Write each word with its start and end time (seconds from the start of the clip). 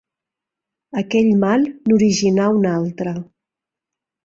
Aquell 1.01 1.29
mal 1.43 1.67
n'originà 1.91 2.49
un 2.57 2.67
altre. 2.73 3.17